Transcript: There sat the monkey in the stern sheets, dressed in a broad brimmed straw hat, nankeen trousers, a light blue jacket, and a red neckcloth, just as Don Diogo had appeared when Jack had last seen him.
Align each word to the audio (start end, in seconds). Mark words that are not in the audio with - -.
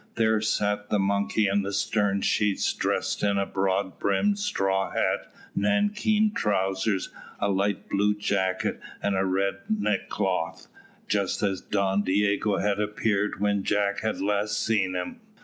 There 0.15 0.41
sat 0.41 0.89
the 0.89 0.97
monkey 0.97 1.47
in 1.47 1.61
the 1.61 1.71
stern 1.71 2.21
sheets, 2.21 2.73
dressed 2.73 3.21
in 3.21 3.37
a 3.37 3.45
broad 3.45 3.99
brimmed 3.99 4.39
straw 4.39 4.89
hat, 4.89 5.27
nankeen 5.55 6.33
trousers, 6.33 7.11
a 7.39 7.49
light 7.49 7.87
blue 7.87 8.15
jacket, 8.15 8.79
and 9.03 9.15
a 9.15 9.23
red 9.23 9.59
neckcloth, 9.69 10.65
just 11.07 11.43
as 11.43 11.61
Don 11.61 12.01
Diogo 12.01 12.57
had 12.57 12.79
appeared 12.79 13.39
when 13.39 13.61
Jack 13.61 13.99
had 13.99 14.19
last 14.19 14.57
seen 14.59 14.95
him. 14.95 15.21